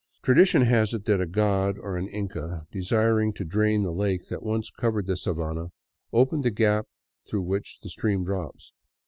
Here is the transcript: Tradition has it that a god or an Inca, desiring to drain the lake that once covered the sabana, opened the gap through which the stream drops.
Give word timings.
Tradition 0.23 0.63
has 0.63 0.95
it 0.95 1.05
that 1.05 1.21
a 1.21 1.27
god 1.27 1.77
or 1.77 1.95
an 1.95 2.07
Inca, 2.07 2.65
desiring 2.71 3.33
to 3.33 3.45
drain 3.45 3.83
the 3.83 3.91
lake 3.91 4.29
that 4.29 4.41
once 4.41 4.71
covered 4.71 5.05
the 5.05 5.13
sabana, 5.15 5.67
opened 6.11 6.43
the 6.43 6.49
gap 6.49 6.87
through 7.29 7.43
which 7.43 7.77
the 7.83 7.89
stream 7.91 8.23
drops. 8.25 8.71